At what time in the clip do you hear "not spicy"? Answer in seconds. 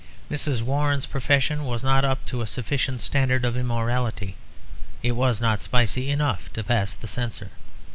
5.39-6.09